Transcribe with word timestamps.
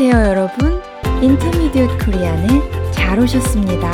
안녕하세요, 0.00 0.30
여러분. 0.30 0.80
인터미디엇 1.20 1.88
코리안에 2.04 2.92
잘 2.92 3.18
오셨습니다. 3.18 3.90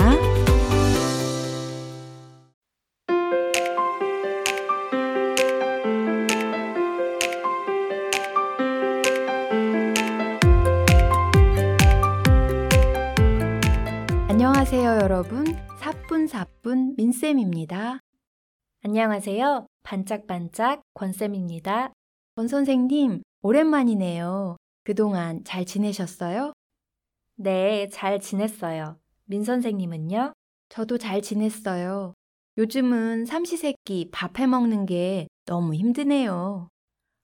안녕하세요, 14.28 14.90
여러분. 15.00 15.46
사뿐사뿐 15.78 16.96
민쌤입니다. 16.98 18.00
안녕하세요. 18.84 19.66
반짝반짝 19.82 20.82
권쌤입니다. 20.92 21.94
권 22.36 22.48
선생님, 22.48 23.22
오랜만이네요. 23.40 24.58
그동안 24.84 25.42
잘 25.44 25.64
지내셨어요? 25.64 26.52
네, 27.36 27.88
잘 27.88 28.20
지냈어요. 28.20 28.98
민 29.24 29.42
선생님은요? 29.42 30.34
저도 30.68 30.98
잘 30.98 31.22
지냈어요. 31.22 32.12
요즘은 32.58 33.24
삼시세끼 33.24 34.10
밥 34.12 34.38
해먹는 34.38 34.86
게 34.86 35.26
너무 35.46 35.74
힘드네요. 35.74 36.68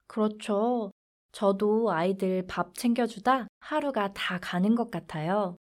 그렇죠. 0.06 0.90
저도 1.32 1.92
아이들 1.92 2.46
밥 2.46 2.74
챙겨주다 2.74 3.46
하루가 3.60 4.12
다 4.14 4.38
가는 4.40 4.74
것 4.74 4.90
같아요. 4.90 5.56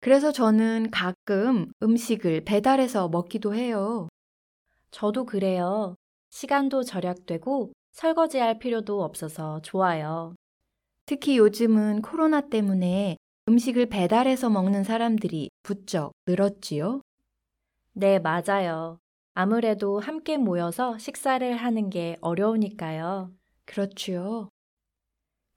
그래서 0.00 0.32
저는 0.32 0.90
가끔 0.90 1.70
음식을 1.82 2.44
배달해서 2.44 3.08
먹기도 3.08 3.54
해요. 3.54 4.08
저도 4.90 5.24
그래요. 5.24 5.94
시간도 6.30 6.82
절약되고 6.82 7.72
설거지할 7.92 8.58
필요도 8.58 9.02
없어서 9.02 9.60
좋아요. 9.62 10.34
특히 11.06 11.38
요즘은 11.38 12.02
코로나 12.02 12.40
때문에 12.48 13.16
음식을 13.48 13.86
배달해서 13.86 14.50
먹는 14.50 14.84
사람들이 14.84 15.50
부쩍 15.62 16.12
늘었지요? 16.26 17.02
네, 17.92 18.18
맞아요. 18.18 18.98
아무래도 19.34 20.00
함께 20.00 20.36
모여서 20.36 20.98
식사를 20.98 21.56
하는 21.56 21.90
게 21.90 22.16
어려우니까요. 22.20 23.32
그렇지요. 23.64 24.50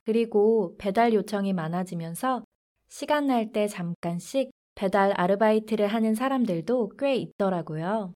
그리고 0.06 0.76
배달 0.78 1.14
요청이 1.14 1.54
많아지면서 1.54 2.44
시간 2.90 3.28
날 3.28 3.52
때 3.52 3.68
잠깐씩 3.68 4.52
배달 4.76 5.14
아르바이트를 5.20 5.88
하는 5.88 6.16
사람들도 6.16 6.94
꽤 6.98 7.16
있더라고요. 7.16 8.14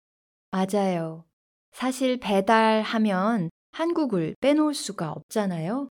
맞아요. 0.50 1.24
사실 1.72 2.18
배달하면 2.18 3.50
한국을 3.72 4.36
빼놓을 4.40 4.74
수가 4.74 5.12
없잖아요. 5.12 5.88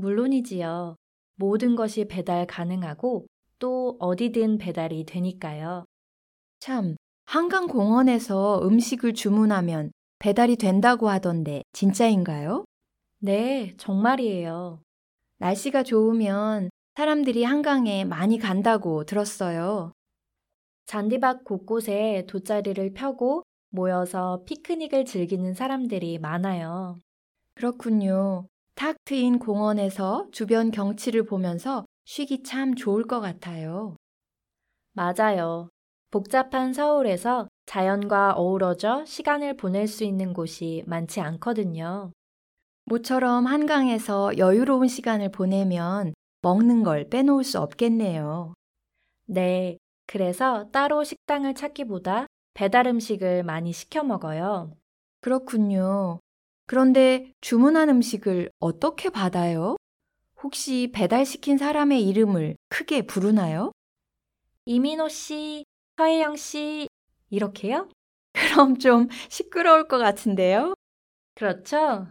물론이지요. 0.00 0.96
모든 1.36 1.76
것이 1.76 2.06
배달 2.06 2.46
가능하고 2.46 3.26
또 3.58 3.96
어디든 4.00 4.58
배달이 4.58 5.04
되니까요. 5.04 5.84
참, 6.58 6.96
한강 7.26 7.66
공원에서 7.66 8.60
음식을 8.66 9.14
주문하면 9.14 9.92
배달이 10.18 10.56
된다고 10.56 11.08
하던데 11.08 11.62
진짜인가요? 11.72 12.64
네, 13.18 13.74
정말이에요. 13.76 14.82
날씨가 15.38 15.82
좋으면 15.84 16.70
사람들이 16.96 17.44
한강에 17.44 18.04
많이 18.04 18.38
간다고 18.38 19.04
들었어요. 19.04 19.92
잔디밭 20.86 21.44
곳곳에 21.44 22.24
돗자리를 22.28 22.92
펴고 22.94 23.44
모여서 23.70 24.42
피크닉을 24.46 25.04
즐기는 25.04 25.54
사람들이 25.54 26.18
많아요. 26.18 26.98
그렇군요. 27.54 28.48
탁 28.80 28.96
트인 29.04 29.38
공원에서 29.38 30.28
주변 30.32 30.70
경치를 30.70 31.24
보면서 31.24 31.84
쉬기 32.06 32.42
참 32.42 32.74
좋을 32.74 33.06
것 33.06 33.20
같아요. 33.20 33.94
맞아요. 34.94 35.68
복잡한 36.10 36.72
서울에서 36.72 37.48
자연과 37.66 38.32
어우러져 38.36 39.04
시간을 39.04 39.58
보낼 39.58 39.86
수 39.86 40.02
있는 40.04 40.32
곳이 40.32 40.82
많지 40.86 41.20
않거든요. 41.20 42.12
모처럼 42.86 43.44
한강에서 43.44 44.38
여유로운 44.38 44.88
시간을 44.88 45.30
보내면 45.30 46.14
먹는 46.40 46.82
걸 46.82 47.10
빼놓을 47.10 47.44
수 47.44 47.60
없겠네요. 47.60 48.54
네. 49.26 49.76
그래서 50.06 50.70
따로 50.70 51.04
식당을 51.04 51.54
찾기보다 51.54 52.28
배달 52.54 52.86
음식을 52.86 53.42
많이 53.42 53.74
시켜 53.74 54.02
먹어요. 54.02 54.74
그렇군요. 55.20 56.20
그런데 56.70 57.32
주문한 57.40 57.88
음식을 57.88 58.48
어떻게 58.60 59.10
받아요? 59.10 59.74
혹시 60.40 60.92
배달시킨 60.94 61.58
사람의 61.58 62.06
이름을 62.06 62.54
크게 62.68 63.06
부르나요? 63.06 63.72
이민호 64.66 65.08
씨, 65.08 65.64
서혜영 65.96 66.36
씨, 66.36 66.86
이렇게요? 67.28 67.88
그럼 68.34 68.78
좀 68.78 69.08
시끄러울 69.28 69.88
것 69.88 69.98
같은데요? 69.98 70.74
그렇죠? 71.34 72.06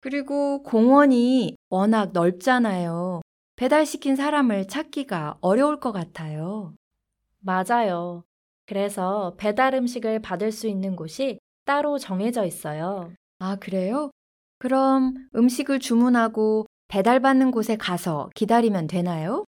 그리고 0.00 0.62
공원이 0.62 1.58
워낙 1.68 2.12
넓잖아요. 2.14 3.20
배달시킨 3.56 4.16
사람을 4.16 4.68
찾기가 4.68 5.36
어려울 5.42 5.80
것 5.80 5.92
같아요. 5.92 6.74
맞아요. 7.40 8.24
그래서 8.64 9.34
배달 9.36 9.74
음식을 9.74 10.20
받을 10.22 10.50
수 10.50 10.66
있는 10.66 10.96
곳이 10.96 11.38
따로 11.66 11.98
정해져 11.98 12.46
있어요. 12.46 13.12
아, 13.40 13.56
그래요? 13.56 14.10
그럼 14.58 15.14
음식을 15.34 15.80
주문하고 15.80 16.66
배달받는 16.88 17.50
곳에 17.52 17.76
가서 17.76 18.28
기다리면 18.34 18.86
되나요? 18.86 19.46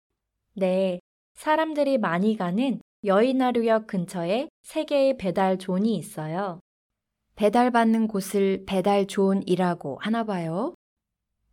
네. 0.54 1.00
사람들이 1.34 1.96
많이 1.96 2.36
가는 2.36 2.82
여의나루역 3.04 3.86
근처에 3.86 4.50
세 4.62 4.84
개의 4.84 5.16
배달 5.16 5.56
존이 5.56 5.96
있어요. 5.96 6.60
배달받는 7.36 8.08
곳을 8.08 8.64
배달 8.66 9.06
존이라고 9.06 9.98
하나 10.02 10.24
봐요. 10.24 10.74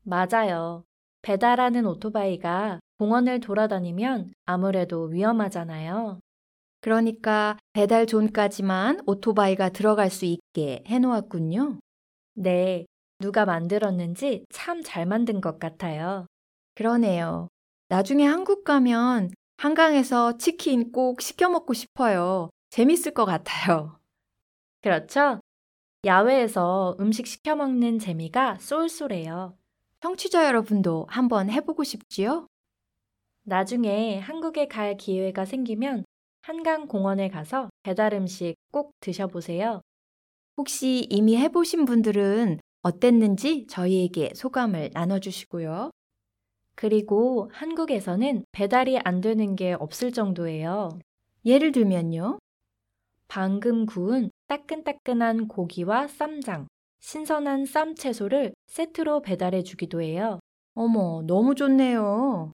맞아요. 0.04 0.84
배달하는 1.22 1.86
오토바이가 1.86 2.82
공원을 2.98 3.40
돌아다니면 3.40 4.34
아무래도 4.46 5.04
위험하잖아요. 5.04 6.20
그러니까 6.82 7.58
배달 7.72 8.06
존까지만 8.06 9.04
오토바이가 9.06 9.70
들어갈 9.70 10.10
수 10.10 10.26
있게 10.26 10.84
해놓았군요. 10.88 11.80
네. 12.36 12.86
누가 13.20 13.46
만들었는지 13.46 14.46
참 14.50 14.84
잘 14.84 15.06
만든 15.06 15.40
것 15.42 15.60
같아요. 15.60 16.28
그러네요. 16.76 17.48
나중에 17.88 18.26
한국 18.26 18.64
가면 18.64 19.32
한강에서 19.58 20.38
치킨 20.38 20.92
꼭 20.92 21.22
시켜 21.22 21.50
먹고 21.50 21.74
싶어요. 21.74 22.50
재밌을 22.70 23.14
것 23.14 23.26
같아요. 23.26 24.00
그렇죠? 24.82 25.42
야외에서 26.06 26.98
음식 27.00 27.28
시켜 27.28 27.56
먹는 27.56 28.00
재미가 28.00 28.60
쏠쏠해요. 28.60 29.58
청취자 30.02 30.48
여러분도 30.48 31.08
한번 31.10 31.50
해보고 31.50 31.84
싶지요? 31.84 32.48
나중에 33.44 34.20
한국에 34.20 34.68
갈 34.68 34.98
기회가 34.98 35.46
생기면 35.46 36.06
한강 36.42 36.88
공원에 36.88 37.30
가서 37.30 37.70
배달 37.84 38.14
음식 38.14 38.56
꼭 38.72 38.92
드셔보세요. 39.00 39.82
혹시 40.58 41.06
이미 41.10 41.38
해보신 41.38 41.86
분들은 41.86 42.60
어땠는지 42.82 43.66
저희에게 43.68 44.32
소감을 44.36 44.92
나눠주시고요. 44.94 45.92
그리고 46.76 47.50
한국에서는 47.54 48.46
배달이 48.52 49.00
안 49.00 49.22
되는 49.22 49.56
게 49.56 49.74
없을 49.74 50.12
정도예요. 50.12 51.00
예를 51.46 51.72
들면요. 51.72 52.40
방금 53.28 53.86
구운 53.86 54.30
따끈따끈한 54.48 55.48
고기와 55.48 56.08
쌈장, 56.08 56.68
신선한 57.00 57.66
쌈 57.66 57.96
채소를 57.96 58.54
세트로 58.68 59.22
배달해 59.22 59.64
주기도 59.64 60.02
해요. 60.02 60.40
어머, 60.74 61.24
너무 61.26 61.56
좋네요. 61.56 62.52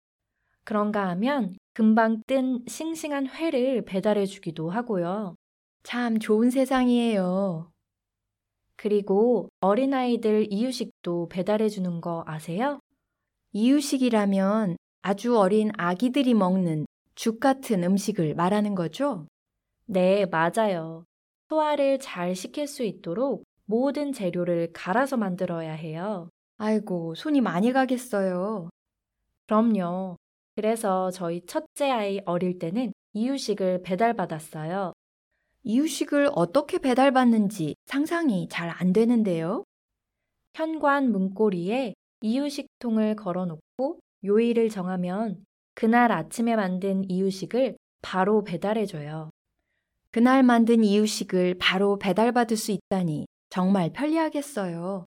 그런가 0.63 1.09
하면 1.09 1.55
금방 1.73 2.21
뜬 2.27 2.63
싱싱한 2.67 3.27
회를 3.29 3.83
배달해 3.85 4.25
주기도 4.25 4.69
하고요. 4.69 5.35
참 5.83 6.19
좋은 6.19 6.49
세상이에요. 6.51 7.70
그리고 8.81 9.47
어린아이들 9.59 10.51
이유식도 10.51 11.29
배달해 11.29 11.69
주는 11.69 12.01
거 12.01 12.23
아세요? 12.25 12.79
이유식이라면 13.51 14.75
아주 15.03 15.37
어린 15.37 15.69
아기들이 15.77 16.33
먹는 16.33 16.87
죽 17.13 17.39
같은 17.39 17.83
음식을 17.83 18.33
말하는 18.33 18.73
거죠? 18.73 19.27
네, 19.85 20.25
맞아요. 20.25 21.03
소화를 21.49 21.99
잘 21.99 22.33
시킬 22.33 22.65
수 22.65 22.81
있도록 22.81 23.43
모든 23.65 24.13
재료를 24.13 24.71
갈아서 24.73 25.15
만들어야 25.15 25.73
해요. 25.73 26.31
아이고, 26.57 27.13
손이 27.13 27.39
많이 27.39 27.71
가겠어요. 27.71 28.69
그럼요. 29.45 30.17
그래서 30.55 31.11
저희 31.11 31.45
첫째 31.45 31.91
아이 31.91 32.19
어릴 32.25 32.57
때는 32.57 32.93
이유식을 33.13 33.83
배달받았어요. 33.83 34.93
이유식을 35.63 36.29
어떻게 36.33 36.79
배달받는지 36.79 37.75
상상이 37.85 38.47
잘 38.49 38.69
안 38.69 38.93
되는데요. 38.93 39.63
현관 40.55 41.11
문고리에 41.11 41.93
이유식통을 42.21 43.15
걸어놓고 43.15 43.99
요일을 44.23 44.69
정하면 44.69 45.43
그날 45.75 46.11
아침에 46.11 46.55
만든 46.55 47.09
이유식을 47.09 47.77
바로 48.01 48.43
배달해줘요. 48.43 49.29
그날 50.11 50.43
만든 50.43 50.83
이유식을 50.83 51.55
바로 51.59 51.97
배달받을 51.97 52.57
수 52.57 52.71
있다니 52.71 53.27
정말 53.49 53.91
편리하겠어요. 53.93 55.05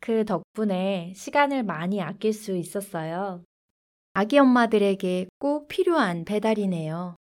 그 0.00 0.24
덕분에 0.24 1.12
시간을 1.16 1.62
많이 1.62 2.00
아낄 2.02 2.32
수 2.32 2.56
있었어요. 2.56 3.44
아기 4.14 4.38
엄마들에게 4.38 5.28
꼭 5.38 5.68
필요한 5.68 6.24
배달이네요. 6.24 7.16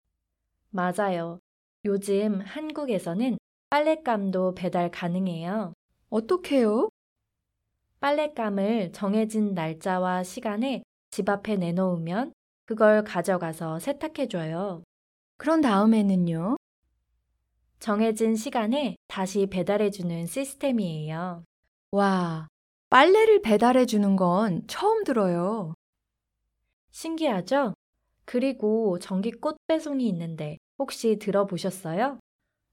맞아요. 0.71 1.41
요즘 1.87 2.41
한국에서는 2.41 3.39
빨랫감도 3.71 4.57
배달 4.57 4.91
가능해요. 4.91 5.73
어떻게요? 6.11 6.89
빨랫감을 8.01 8.91
정해진 8.93 9.55
날짜와 9.55 10.25
시간에 10.25 10.83
집 11.13 11.29
앞에 11.29 11.55
내놓으면 11.55 12.33
그걸 12.65 13.05
가져가서 13.05 13.79
세탁해줘요. 13.79 14.83
그런 15.37 15.61
다음에는요? 15.61 16.57
정해진 17.79 18.35
시간에 18.35 18.97
다시 19.07 19.47
배달해주는 19.47 20.27
시스템이에요. 20.27 21.45
와, 21.93 22.49
빨래를 22.91 23.43
배달해주는 23.43 24.17
건 24.17 24.67
처음 24.67 25.05
들어요. 25.05 25.75
신기하죠? 26.91 27.75
그리고 28.25 28.99
전기 28.99 29.31
꽃 29.31 29.57
배송이 29.69 30.09
있는데 30.09 30.59
혹시 30.79 31.19
들어보셨어요? 31.19 32.19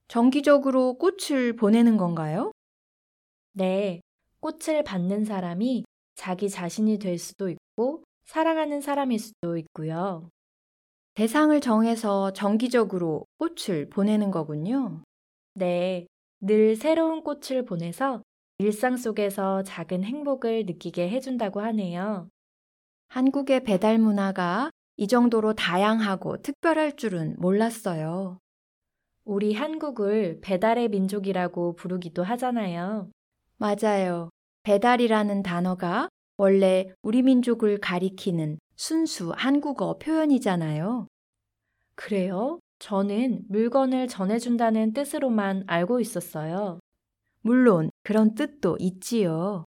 정기적으로 0.07 0.97
꽃을 0.97 1.55
보내는 1.55 1.97
건가요? 1.97 2.51
네, 3.53 4.01
꽃을 4.39 4.83
받는 4.83 5.25
사람이 5.25 5.85
자기 6.15 6.49
자신이 6.49 6.99
될 6.99 7.17
수도 7.17 7.49
있고 7.49 8.03
사랑하는 8.25 8.81
사람일 8.81 9.19
수도 9.19 9.57
있고요. 9.57 10.29
대상을 11.15 11.59
정해서 11.61 12.33
정기적으로 12.33 13.25
꽃을 13.37 13.89
보내는 13.89 14.31
거군요. 14.31 15.03
네, 15.53 16.07
늘 16.41 16.75
새로운 16.75 17.23
꽃을 17.23 17.65
보내서 17.65 18.23
일상 18.57 18.97
속에서 18.97 19.63
작은 19.63 20.03
행복을 20.03 20.65
느끼게 20.65 21.09
해준다고 21.09 21.61
하네요. 21.61 22.29
한국의 23.09 23.63
배달 23.63 23.99
문화가 23.99 24.71
이 24.97 25.07
정도로 25.07 25.53
다양하고 25.53 26.41
특별할 26.41 26.95
줄은 26.95 27.35
몰랐어요. 27.39 28.39
우리 29.25 29.53
한국을 29.53 30.39
배달의 30.41 30.89
민족이라고 30.89 31.75
부르기도 31.75 32.23
하잖아요. 32.23 33.09
맞아요. 33.57 34.29
배달이라는 34.63 35.43
단어가 35.43 36.09
원래 36.37 36.93
우리 37.01 37.21
민족을 37.21 37.79
가리키는 37.79 38.59
순수 38.75 39.31
한국어 39.35 39.97
표현이잖아요. 39.97 41.07
그래요? 41.95 42.59
저는 42.79 43.43
물건을 43.47 44.07
전해준다는 44.07 44.93
뜻으로만 44.93 45.63
알고 45.67 45.99
있었어요. 45.99 46.79
물론 47.41 47.91
그런 48.03 48.35
뜻도 48.35 48.77
있지요. 48.79 49.65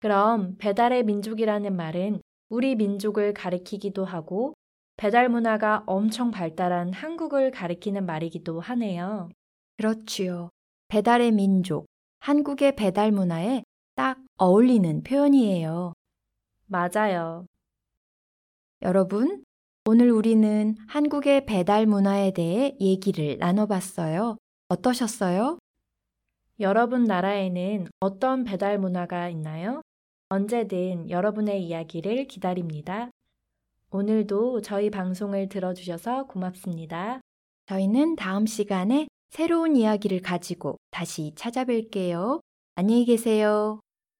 그럼 0.00 0.56
배달의 0.58 1.04
민족이라는 1.04 1.74
말은 1.74 2.20
우리 2.54 2.76
민족을 2.76 3.34
가리키기도 3.34 4.04
하고 4.04 4.54
배달 4.96 5.28
문화가 5.28 5.82
엄청 5.86 6.30
발달한 6.30 6.92
한국을 6.92 7.50
가리키는 7.50 8.06
말이기도 8.06 8.60
하네요. 8.60 9.28
그렇지요. 9.76 10.50
배달의 10.86 11.32
민족, 11.32 11.86
한국의 12.20 12.76
배달 12.76 13.10
문화에 13.10 13.64
딱 13.96 14.18
어울리는 14.38 15.02
표현이에요. 15.02 15.94
맞아요. 16.66 17.46
여러분, 18.82 19.42
오늘 19.84 20.12
우리는 20.12 20.76
한국의 20.86 21.46
배달 21.46 21.86
문화에 21.86 22.32
대해 22.32 22.76
얘기를 22.80 23.36
나눠봤어요. 23.36 24.36
어떠셨어요? 24.68 25.58
여러분 26.60 27.02
나라에는 27.02 27.88
어떤 27.98 28.44
배달 28.44 28.78
문화가 28.78 29.28
있나요? 29.28 29.82
언제든 30.34 31.10
여러분의 31.10 31.62
이야기를 31.62 32.26
기다립니다. 32.26 33.08
오늘도 33.92 34.62
저희 34.62 34.90
방송을 34.90 35.48
들어주셔서 35.48 36.26
고맙습니다. 36.26 37.20
저희는 37.66 38.16
다음 38.16 38.44
시간에 38.44 39.06
새로운 39.30 39.76
이야기를 39.76 40.22
가지고 40.22 40.76
다시 40.90 41.32
찾아뵐게요. 41.36 42.40
안녕히 42.74 43.04
계세요. 43.04 43.78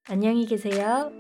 안녕히 0.09 0.47
계세요. 0.47 1.11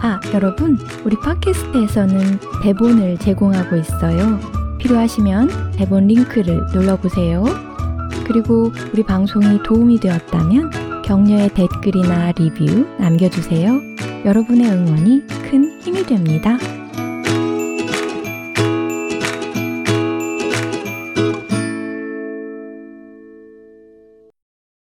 아, 0.00 0.20
여러분, 0.32 0.78
우리 1.04 1.16
팟캐스트에서는 1.16 2.14
대본을 2.62 3.18
제공하고 3.18 3.76
있어요. 3.76 4.38
필요하시면 4.78 5.72
대본 5.72 6.06
링크를 6.06 6.64
눌러보세요. 6.72 7.63
그리고 8.26 8.72
우리 8.92 9.02
방송이 9.02 9.62
도움이 9.62 10.00
되었다면 10.00 11.02
격려의 11.02 11.50
댓글이나 11.50 12.32
리뷰 12.32 12.86
남겨주세요. 12.98 13.80
여러분의 14.24 14.70
응원이 14.70 15.26
큰 15.50 15.80
힘이 15.80 16.04
됩니다. 16.04 16.58